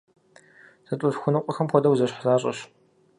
[0.87, 2.59] ЗэтӀолъхуэныкъуэхэм хуэдэу зэщхь защӏэщ.